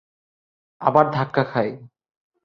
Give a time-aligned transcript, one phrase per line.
[0.81, 1.69] আবার ধাক্কা খাই।